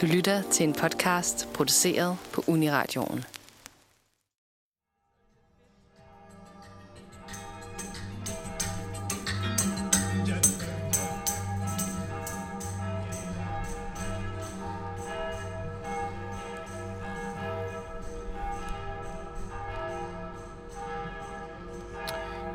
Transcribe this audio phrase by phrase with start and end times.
[0.00, 3.24] Du lytter til en podcast produceret på Uniradioen.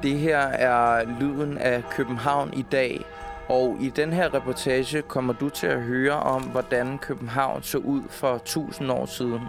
[0.03, 3.05] Det her er lyden af København i dag,
[3.49, 8.01] og i den her reportage kommer du til at høre om, hvordan København så ud
[8.09, 9.41] for 1000 år siden.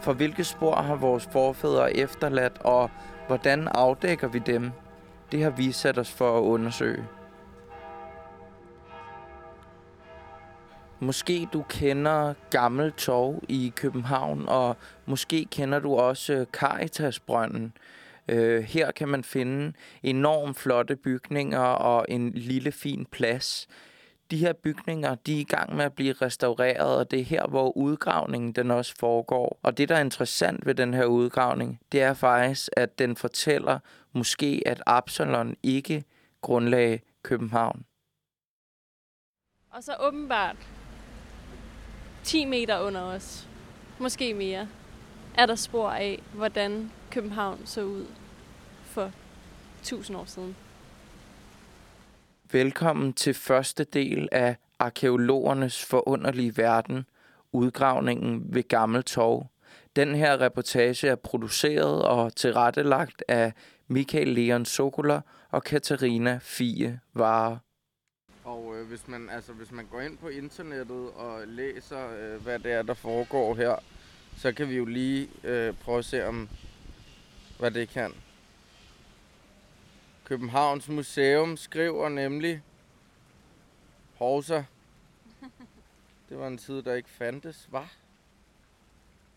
[0.00, 2.90] For hvilke spor har vores forfædre efterladt, og
[3.26, 4.70] hvordan afdækker vi dem?
[5.32, 7.04] Det har vi sat os for at undersøge.
[11.00, 14.76] Måske du kender Gammel Torv i København, og
[15.06, 17.72] måske kender du også Caritasbrønden.
[18.28, 23.68] Øh, her kan man finde enormt flotte bygninger og en lille fin plads.
[24.30, 27.46] De her bygninger de er i gang med at blive restaureret, og det er her,
[27.46, 29.60] hvor udgravningen den også foregår.
[29.62, 33.78] Og det, der er interessant ved den her udgravning, det er faktisk, at den fortæller
[34.12, 36.04] måske, at Absalon ikke
[36.40, 37.84] grundlagde København.
[39.70, 40.56] Og så åbenbart
[42.24, 43.48] 10 meter under os,
[43.98, 44.68] måske mere,
[45.38, 48.06] er der spor af, hvordan København så ud
[48.84, 49.12] for
[49.80, 50.56] 1000 år siden.
[52.52, 57.06] Velkommen til første del af Arkeologernes forunderlige verden,
[57.52, 59.46] udgravningen ved Gammel Torv.
[59.96, 63.52] Den her reportage er produceret og tilrettelagt af
[63.88, 67.58] Michael Leon Sokola og Katarina Fie Vare.
[68.44, 72.58] Og øh, hvis, man, altså, hvis man går ind på internettet og læser, øh, hvad
[72.58, 73.76] det er, der foregår her,
[74.38, 76.48] så kan vi jo lige øh, prøve at se, om
[77.58, 78.14] hvad det kan.
[80.24, 82.62] Københavns Museum skriver nemlig,
[84.14, 84.62] Horser.
[86.28, 87.92] det var en tid, der ikke fandtes, var.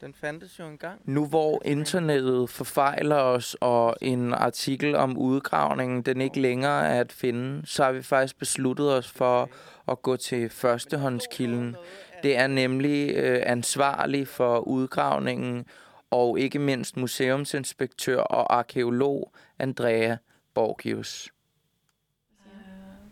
[0.01, 1.01] Den fandtes jo engang.
[1.05, 7.11] Nu hvor internettet forfejler os, og en artikel om udgravningen, den ikke længere er at
[7.11, 9.49] finde, så har vi faktisk besluttet os for
[9.87, 11.75] at gå til førstehåndskilden.
[12.23, 15.65] Det er nemlig øh, ansvarlig for udgravningen,
[16.11, 20.17] og ikke mindst museumsinspektør og arkeolog Andrea
[20.53, 21.31] Borgius.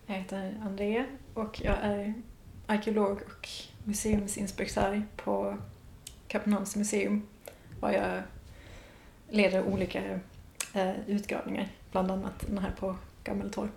[0.07, 2.13] Jag heter Andrea och jag är
[2.67, 3.47] arkeolog och
[3.83, 5.57] museumsinspektör på
[6.27, 7.27] Köpenhamns museum
[7.81, 8.21] och jag
[9.29, 10.19] leder olika
[10.73, 13.69] eh, utgravningar, bland annat den här på Gammeltorv.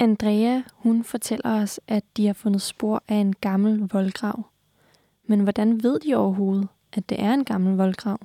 [0.00, 4.42] Andrea, hun fortæller os, at de har fundet spor af en gammel voldgrav.
[5.26, 8.18] Men hvordan ved de overhovedet, at det er en gammel voldgrav?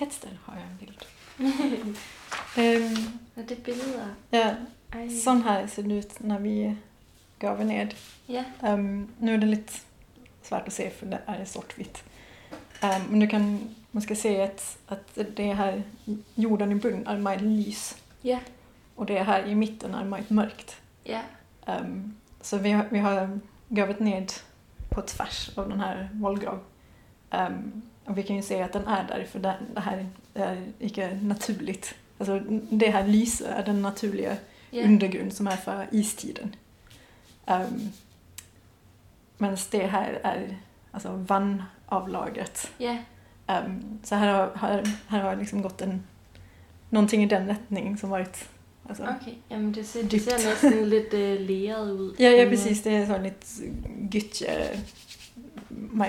[0.00, 0.98] Ett ställe har jag en bild.
[2.58, 4.14] um, Er det billeder?
[4.30, 4.54] ja,
[4.92, 5.42] Ej.
[5.44, 6.76] här ser det ut när vi
[7.38, 7.94] gräver ned.
[8.26, 8.44] Ja.
[8.62, 9.72] Um, nu är det lite
[10.42, 12.04] svårt att se för det är svartvitt.
[12.82, 15.82] Um, men du kan måske se att, att det här
[16.34, 18.38] jorden i bunden är mer lys Ja.
[18.94, 20.76] och det här i mitten är mer mörkt.
[21.04, 21.20] Ja.
[21.66, 23.38] Um, så vi har, vi har
[23.68, 24.32] grävt ned
[24.90, 26.60] på tvärs av den här våldgrav.
[27.30, 30.72] Um, och vi kan ju se att den är där för det, det här är
[30.78, 31.94] inte naturligt.
[32.18, 32.40] Alltså
[32.70, 34.36] det här lyset är den naturliga
[34.70, 34.84] Ja.
[34.84, 36.56] undergrund som är för istiden.
[37.46, 37.92] Um,
[39.38, 40.56] Medan det här är
[40.90, 42.70] alltså vannavlagret.
[42.78, 42.96] Ja.
[43.48, 46.02] Um, så här har, här, här har liksom gått en,
[46.90, 48.48] någonting i den riktning som varit
[48.88, 49.34] alltså, Okay.
[49.48, 52.14] Jamen, det ser, det ser lidt øh, læret ud.
[52.18, 52.82] Ja, ja precis.
[52.82, 53.46] Det är så lite
[54.10, 54.80] gyttje,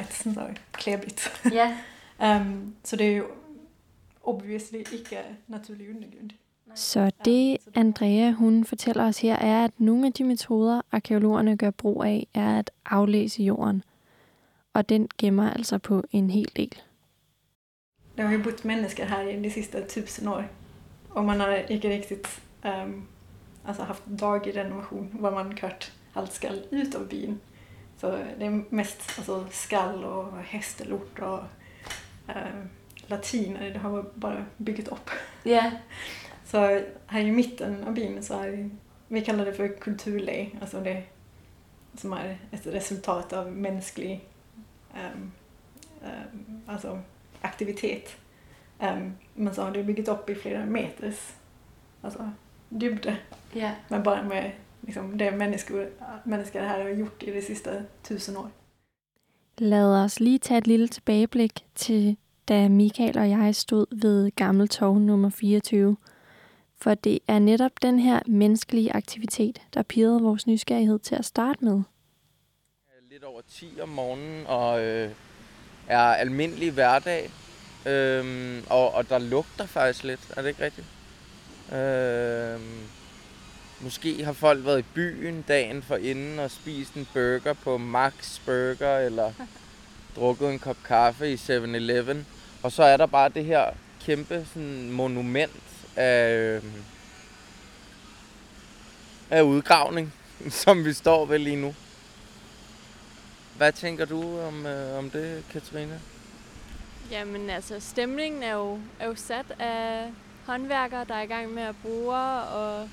[0.10, 1.42] sådan så klebigt.
[1.52, 1.78] Ja.
[2.20, 3.24] Um, så det är ju
[4.24, 5.18] obviously ikke
[5.48, 6.32] naturlig undergrund.
[6.76, 11.72] Så det, Andrea hun fortæller os her, er, at nogle af de metoder, arkeologerne gør
[11.72, 13.84] brug af, er at aflæse jorden.
[14.74, 16.82] Og den gemmer altså på en hel del.
[18.16, 20.48] Det har ju bott människor här i de sista tusen år.
[21.10, 23.08] Och man har inte riktigt um,
[23.66, 27.40] alltså haft daglig renovation var man kört allt skall ut av byn.
[27.98, 31.40] Så det är mest alltså, skall och hästelort och
[32.28, 32.70] um,
[33.08, 33.70] latiner.
[33.70, 35.10] Det har bara byggt upp.
[35.44, 35.72] Ja.
[36.46, 38.70] Så här i mitten av byn så är
[39.08, 41.04] vi kallar det för kulturle, alltså det
[41.98, 44.26] som är ett resultat av mänsklig
[44.94, 45.32] um,
[46.04, 47.02] um, alltså
[47.46, 48.18] aktivitet.
[48.80, 51.36] Um, men så har det byggt upp i flera meters
[52.04, 52.30] alltså,
[52.82, 53.18] dybde,
[53.56, 53.72] Ja.
[53.90, 54.52] men bara med
[54.82, 55.90] liksom, det människor,
[56.26, 57.72] människor här har gjort i de sista
[58.04, 58.50] tusen år.
[59.58, 64.68] Lad os lige tage et lille tilbageblik til da Michael og jeg stod ved Gammel
[64.68, 65.98] Torv nummer 24.
[66.82, 71.66] For det er netop den her menneskelige aktivitet, der pirrede vores nysgerrighed til at starte
[71.66, 71.82] med.
[73.12, 75.12] Lidt over 10 om morgenen og øh,
[75.88, 77.32] er almindelig hverdag.
[77.86, 80.88] Øhm, og, og der lugter faktisk lidt, er det ikke rigtigt?
[81.74, 82.80] Øhm,
[83.80, 88.40] måske har folk været i byen dagen for inden og spist en burger på Max
[88.46, 89.32] Burger, eller
[90.16, 92.28] drukket en kop kaffe i 7-Eleven.
[92.64, 93.72] Og så er der bare det her
[94.06, 95.62] kæmpe sådan, monument
[95.96, 96.64] af, øh,
[99.30, 100.14] af udgravning,
[100.64, 101.76] som vi står ved lige nu.
[103.58, 106.02] Hvad tænker du om, øh, om det, Katrine?
[107.12, 110.12] Jamen altså, stemningen er jo, er jo sat af
[110.46, 112.90] håndværkere, der er i gang med at bruge, og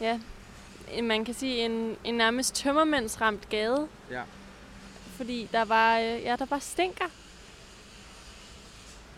[0.00, 0.20] ja,
[1.02, 3.88] man kan sige en, en nærmest tømmermændsramt gade.
[4.10, 4.22] Ja.
[5.16, 7.04] Fordi der var, øh, ja, der var stinker.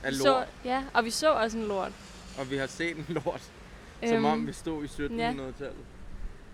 [0.03, 0.23] Af lort.
[0.23, 1.93] Så, ja, og vi så også en lort.
[2.39, 3.51] Og vi har set en lort,
[4.07, 5.85] som Øhm, om vi stod i 1700-tallet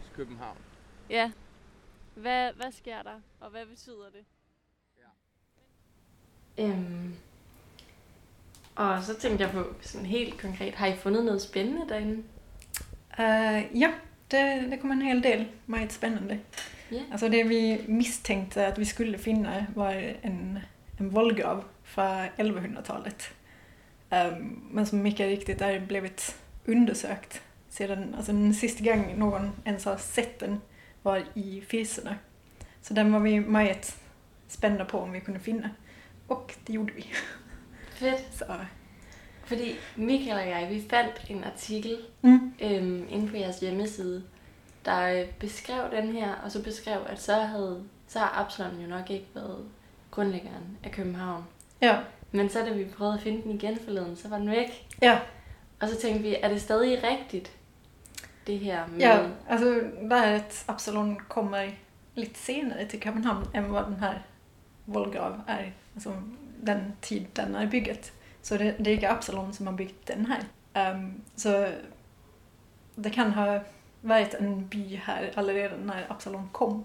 [0.05, 0.57] i København.
[1.11, 1.31] Ja.
[2.21, 4.25] Hvad, hvad sker der, og hvad betyder det?
[6.59, 7.15] Øhm.
[8.77, 12.23] Og så tænkte jeg på sådan helt konkret, har I fundet noget spændende derinde?
[13.19, 13.91] Eh, ja,
[14.31, 16.41] det, det kom en hel del meget spännande.
[16.93, 17.03] Ja.
[17.11, 19.91] Alltså det vi misstänkte att vi skulle finna var
[20.23, 20.59] en,
[21.01, 23.35] en vollgrav från 1100-talet.
[24.11, 26.37] Ehm, men som mycket riktigt är blivit
[26.67, 30.61] undersökt sedan, alltså den sista gången någon ens har sett den
[31.03, 32.19] var i Firserna.
[32.83, 33.97] Så den var vi meget
[34.49, 35.71] spända på om vi kunde finna.
[36.29, 37.07] Och det gjorde vi.
[37.91, 38.25] Fedt.
[38.35, 38.45] Så,
[39.45, 44.23] Fordi Michael og jeg, vi fandt en artikel mm, øhm, inde på jeres hjemmeside,
[44.85, 48.87] der øh, beskrev den her, og så beskrev, at så, havde, så har Absalon jo
[48.89, 49.65] nok ikke været
[50.11, 51.45] grundlæggeren af København.
[51.83, 51.99] ja,
[52.33, 54.87] Men så da vi prøvede at finde den igen forleden, så var den væk.
[55.03, 55.21] ja,
[55.81, 57.53] Og så tænkte vi, er det stadig rigtigt,
[58.49, 59.01] det her med...
[59.01, 59.65] Ja, alltså
[60.03, 61.79] det är att Absalon kommer
[62.15, 64.27] lite senare till Köpenhamn än vad den här
[64.85, 65.73] vollgrav är.
[65.95, 66.23] Alltså
[66.61, 68.13] den tid den är bygget.
[68.43, 70.45] Så det, det är inte Absalon som har byggt den här.
[70.73, 71.69] Ehm, så
[72.95, 73.61] det kan ha
[74.01, 76.85] varit en by här allerede när Absalon kom.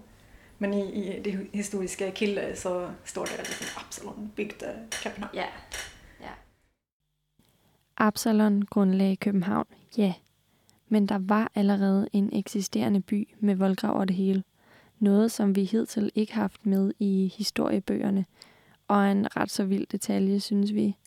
[0.58, 5.36] Men i, i det historiska kilde så står det liksom Absalon byggde Köpenhamn.
[5.36, 5.46] Ja.
[6.22, 6.30] ja.
[7.94, 10.14] Absalon grundlagde København, ja.
[10.94, 14.44] Men der var allerede en eksisterende by med voldgrav og det hele.
[15.00, 18.26] Noget, som vi hidtil ikke har haft med i historiebøgerne.
[18.88, 20.98] Og en ret så vild detalje, synes vi.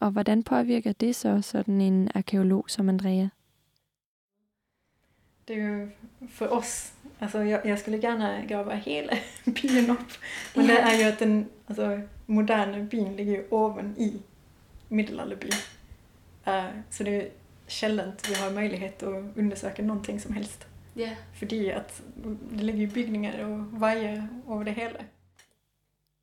[0.00, 3.28] Og hvordan påvirker det så sådan en arkeolog som Andrea?
[5.48, 5.90] Det är ju
[6.28, 9.12] för oss, alltså jag, jag skulle gärna grava hela
[9.44, 10.12] byn upp.
[10.56, 14.22] Men det är ju att den alltså, moderna byn ligger ju oven i
[14.88, 15.52] middelalderbyn.
[16.44, 17.43] Eh, så det
[17.74, 20.66] sällan vi har möjlighet att undersöka någonting som helst.
[20.94, 21.08] Ja.
[21.32, 22.02] Fordi att
[22.50, 24.98] det ligger ju byggningar och vajer over det hele.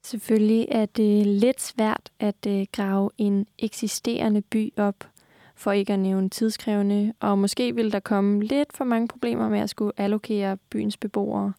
[0.04, 5.08] Selvfølgelig er det lidt svært at øh, grave en eksisterende by op,
[5.56, 9.60] for ikke at nævne tidskrævende, og måske vil der komme lidt for mange problemer med
[9.60, 11.54] at skulle allokere byens beboere,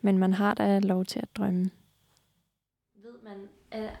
[0.00, 1.70] men man har da lov til at drømme.
[2.94, 3.48] Ved man,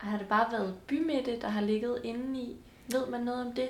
[0.00, 2.56] har det bare været bymidte, der har ligget inde i?
[2.92, 3.68] Ved man noget om det?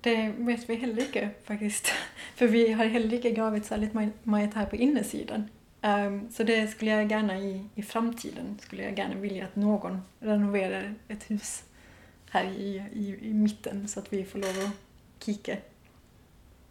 [0.00, 1.86] Det vet vi heller ikke faktiskt.
[2.36, 5.48] För vi har heller ikke gravit särskilt meget här på innersidan.
[5.82, 9.56] Ehm, um, så det skulle jag gärna i, i framtiden skulle jag gärna vilja att
[9.56, 11.64] någon renoverar ett hus
[12.30, 15.56] här i, i, i mitten så att vi får lov att kika.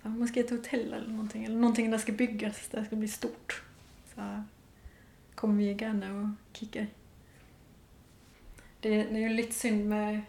[0.02, 3.64] Ja, måske ett hotell eller någonting, eller någonting där ska byggas, där ska bli stort.
[4.16, 4.44] Så
[5.36, 6.86] kommer vi gärna och kika.
[8.80, 10.22] Det, det är ju lite synd med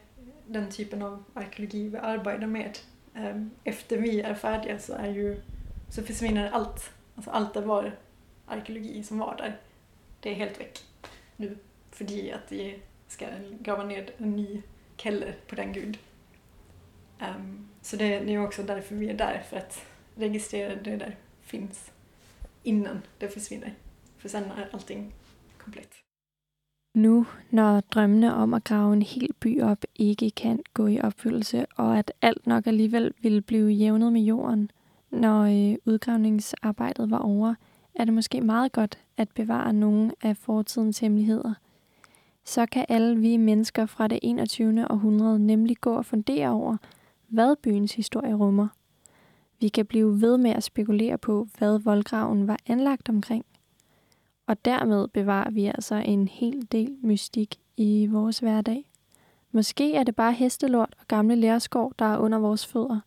[0.46, 2.78] den typen av arkeologi vi arbetar med.
[3.14, 5.40] Ehm, efter vi är färdiga så, är ju,
[5.90, 6.90] så försvinner allt.
[7.14, 7.96] Alltså allt det var
[8.46, 9.60] arkeologi som var där.
[10.20, 10.78] Det är helt väck
[11.36, 11.58] nu.
[11.90, 13.26] För att vi ska
[13.60, 14.62] grava ner en ny
[14.96, 15.98] keller på den gud.
[17.18, 21.16] Ehm, så det, det är också därför vi är där, för att registrera det där
[21.42, 21.90] finns
[22.62, 23.74] innan det försvinner.
[24.18, 25.14] För sen är allting
[25.58, 26.07] komplett.
[26.98, 31.66] Nu, når drømmene om at grave en hel by op ikke kan gå i opfyldelse,
[31.76, 34.70] og at alt nok alligevel ville blive jævnet med jorden,
[35.10, 37.54] når øh, udgravningsarbejdet var over,
[37.94, 41.54] er det måske meget godt at bevare nogle af fortidens hemmeligheder.
[42.44, 44.90] Så kan alle vi mennesker fra det 21.
[44.90, 46.76] århundrede nemlig gå og fundere over,
[47.28, 48.68] hvad byens historie rummer.
[49.60, 53.44] Vi kan blive ved med at spekulere på, hvad voldgraven var anlagt omkring.
[54.48, 58.90] Og dermed bevarer vi altså en hel del mystik i vores hverdag.
[59.52, 63.00] Måske er det bare hestelort og gamle lærskår, der er under vores fødder.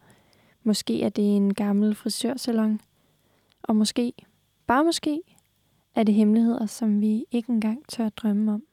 [0.64, 2.82] Måske er det en gammel frisørsalon.
[3.64, 4.14] Og måske,
[4.68, 5.22] bare måske,
[5.96, 8.64] er det hemmeligheder, som vi ikke engang tør drømme om.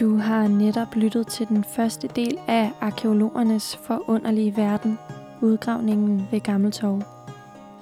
[0.00, 4.98] Du har netop lyttet til den første del af arkeologernes forunderlige verden,
[5.40, 7.02] udgravningen ved Gammeltorv.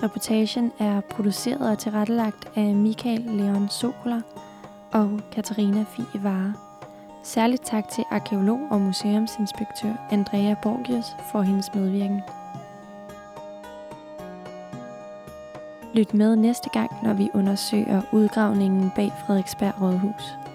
[0.03, 4.21] Reportagen er produceret og tilrettelagt af Michael Leon Sokola
[4.93, 6.55] og Katarina Fie Vare.
[7.23, 12.21] Særligt tak til arkeolog og museumsinspektør Andrea Borgius for hendes medvirken.
[15.95, 20.46] Lyt med næste gang, når vi undersøger udgravningen bag Frederiksberg Rådhus.